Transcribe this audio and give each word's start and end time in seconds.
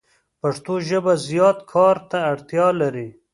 پښتو 0.41 0.73
ژبه 0.87 1.13
زیات 1.27 1.57
کار 1.71 1.95
ته 2.09 2.17
اړتیا 2.31 2.67
لری 2.81 3.09